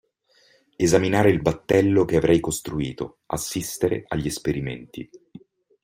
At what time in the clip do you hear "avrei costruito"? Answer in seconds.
2.15-3.19